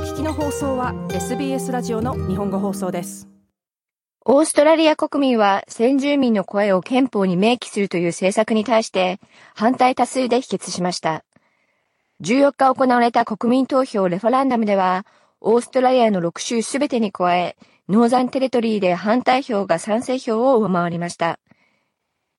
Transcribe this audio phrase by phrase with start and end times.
[0.00, 3.28] 聞きの放送は SBS ラジオの日本語放送です
[4.24, 9.20] オーストラリア国民は先住民の声を憲法に明記するという政策に対して
[9.54, 11.22] 反対多数で否決しました。
[12.22, 15.04] 14日行われた国民投票レファランダムでは、
[15.42, 17.56] オーストラリアの6州すべてに加え、
[17.88, 21.38] ノーザンテレトリーで反対票が賛成票を上回りました。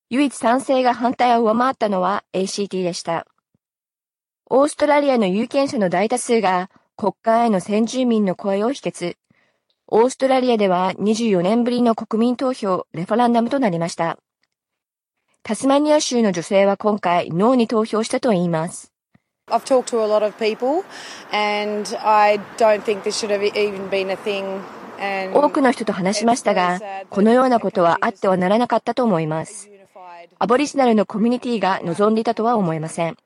[0.09, 3.28] 唯一賛成が反対を上回ったのは ACT でした。
[4.50, 6.70] オーストラリアの有権者の大多数が
[7.01, 9.18] 国会への先住民の声を否決。
[9.87, 14.19] オーストラリアでは24年ぶりの国民投票、レファランダムとなりました。
[15.42, 18.92] タスマニア州の女性は今回、ノーに投票したと言います。
[19.50, 20.83] I've talked to a lot of people
[21.32, 24.61] and I don't think this should have even been a thing
[25.33, 29.71] 多くの人と話しましたが、このようなことはあってはならなかったと思います。
[30.37, 33.17] アボリジナルのコミュニティが望んでいたとは思いません。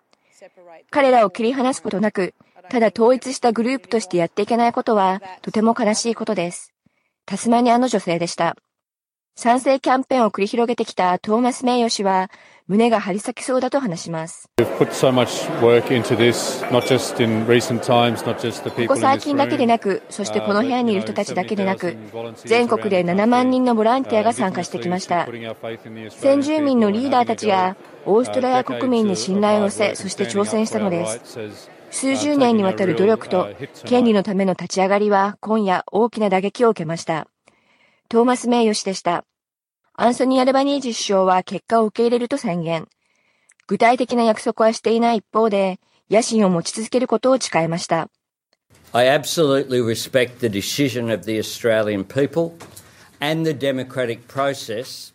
[0.92, 2.34] 彼らを切り離すことなく、
[2.70, 6.74] ただ統一したグループとしてやっていけないことは、とても悲しいことです。
[7.26, 8.56] タスマニアの女性でした。
[9.38, 12.32] 賛成キャンペーンを繰り広げてきたトーマス・メイヨ氏は、
[12.68, 14.50] 胸が張り裂けそうだと話します。
[14.58, 14.86] ここ
[18.96, 21.98] 最近だけでなく、そしてこの部屋にいる人たちだけでなく、
[22.46, 25.28] 全国で7万人のボランティアが参加してきました。
[26.12, 31.75] 先住民のリーダーたちが、オーストラリア国民に信頼を寄せ、そして挑戦したのです。
[31.96, 33.48] 数十年にわたる努力と
[33.86, 37.30] 権利のための立ち上がりは今夜大きな打撃を受けました。
[38.10, 39.24] トーマス・メイヨ氏でした。
[39.94, 42.90] アンソニー・アルバニージ首相は結果を受け入れると宣言。
[43.66, 45.80] 具体的な約束はしていない一方で、
[46.12, 48.10] 野心を持ち続けることを誓いました。
[48.92, 52.52] I absolutely respect the decision of the Australian people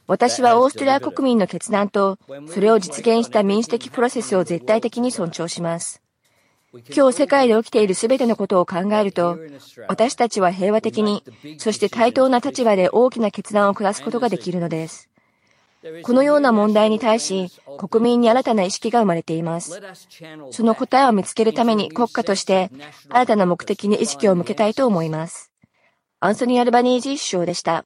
[0.07, 6.01] 私はオーストラリア国民の決断と、それを実現した民主的プロセスを絶対的に尊重します。
[6.73, 9.39] 今日世界で起きている全てのことを考えると、
[9.89, 11.25] 私たちは平和的に、
[11.59, 15.09] そして対等な立場で大きな決断を下すことができるのです。
[16.03, 17.49] このような問題に対し、
[17.79, 19.81] 国民に新たな意識が生まれています。
[20.53, 22.71] その答えを見つけるために国家として、
[23.09, 25.51] 新たな目的に意識を向けたいと思います。
[26.21, 27.85] アンソニー・アルバニージー首相でした。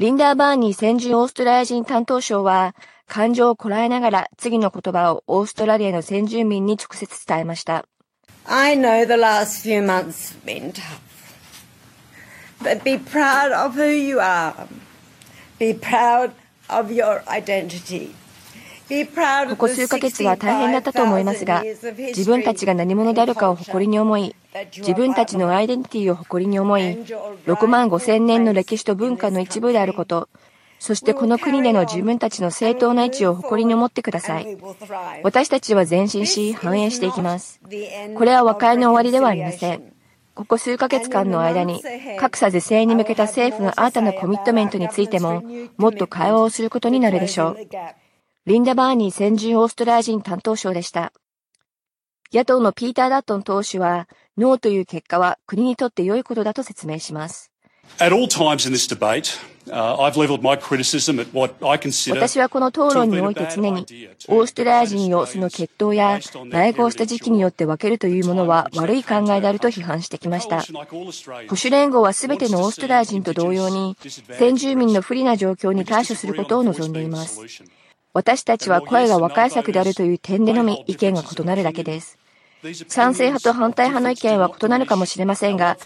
[0.00, 2.74] リンダー・バーニー先住オーストラリア人担当省は、
[3.06, 7.84] 感情をこらえながら次の言葉をオーストラリアの先住民に直接伝えました。
[8.46, 11.02] I know the last few months have been tough.
[12.62, 14.54] But be proud of who you are.
[15.58, 16.30] Be proud
[16.70, 18.14] of your identity.
[19.50, 21.62] ここ数ヶ月は大変だったと思いますが、
[21.98, 24.34] 自分たちが何者であるかを誇りに思い、
[24.76, 26.82] 自分たちのアイデンティティを誇りに思い、
[27.46, 30.28] 6万5千年の歴史と文化の一部であること、
[30.78, 34.56] そしてこの国での自分たちの正当な位置を誇りに思ってください。
[35.22, 37.60] 私たちは前進し、繁栄していきます。
[38.16, 39.82] これは和解の終わりではありません。
[40.34, 41.82] ここ数ヶ月間の間に、
[42.18, 45.42] 格差是正に向けた政府の新たなコミットメントについても、
[45.76, 47.56] もっと会話をすることになるでしょう。
[48.46, 51.12] リンダ・バーニー先住オーストラリア人担当省でした。
[52.32, 54.08] 野党のピーター・ダットン党首は、
[54.38, 57.52] ノーという結果は国にとって良いことだと説明します。
[57.98, 58.10] 私
[62.40, 63.84] はこの討論において常に、
[64.28, 70.62] オーストラリア人をその血統や内合した時期によって分けるというものは悪い考えであると批判してきました。
[70.62, 70.72] 保
[71.50, 73.98] 守連合は全てのオーストラリア人と同様に、
[74.38, 77.42] 先住民の不利な状況に対処することを望んでいます。
[78.12, 82.18] 私たちは声が和解策であるという点でのみ意見が異なるだけです。
[82.88, 85.78] 賛成派と反対派の意見は異なるかもしれませんが、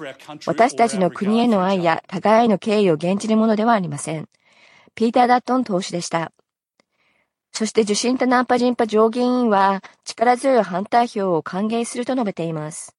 [0.46, 4.28] 私たちの国への愛や互いへの敬意を現じるものではありません。
[4.94, 6.32] ピーター・ダットン党首でした。
[7.52, 12.96] そして受信タナンパジンパ上議員は力強い反対票を歓迎すると述べています。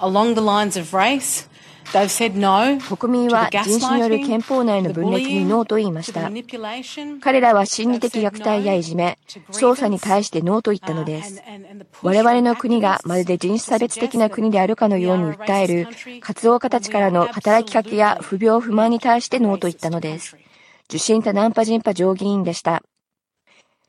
[0.00, 1.48] Along the lines of race,
[1.92, 6.30] 国民は人種による憲法内の分裂にノーと言いました。
[7.20, 9.18] 彼らは心理的虐待やいじめ、
[9.50, 11.42] 捜査に対してノーと言ったのです。
[12.02, 15.88] 我々の国がまるで人種差別的な国であるかのように訴える
[16.20, 20.36] 活動家たちからの働きかけや不平不満に対してノーと言ったのです。
[20.88, 22.82] 受信多ナンパ人パ上議員でした。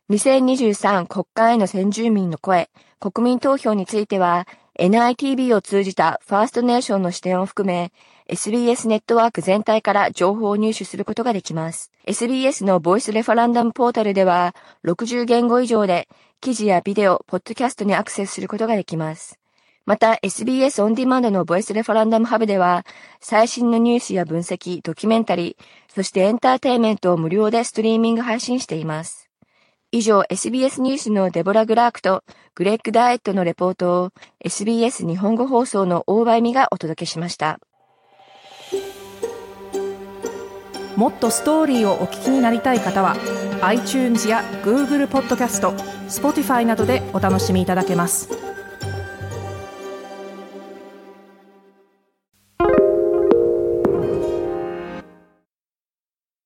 [0.09, 4.47] 2023国会への先住民の声、国民投票については、
[4.79, 7.93] NITV を通じたファーストネーションの視点を含め、
[8.27, 11.91] SBS ネットワーク全体から情報を入手することができます。
[12.05, 16.09] SBS のボイスレファランダムポータルでは、60言語以上で
[16.41, 19.39] 記事やビデオ、ポッドキャストにアクセスすることができます。
[19.85, 22.85] また、SBS オンディマンドのボイスレファランダムハブでは、
[23.21, 25.63] 最新のニュースや分析、ドキュメンタリー、
[25.93, 29.24] そしてエンターテイメントを無料でストリーミング配信しています。
[29.95, 34.11] 以上 SBS ニュースのデボラ・グラークとグレッグ・ダイエットのレポートを
[34.43, 37.61] SBS 日本語放送の大場恵美がお届けしました。
[40.97, 43.15] もっとストーリーをお聞きになりたい方は
[43.61, 45.71] iTunes や Google ポッドキャスト
[46.09, 48.44] Spotify などでお楽しみいただけます。